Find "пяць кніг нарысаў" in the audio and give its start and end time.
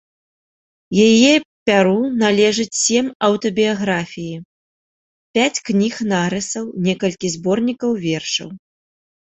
5.37-6.65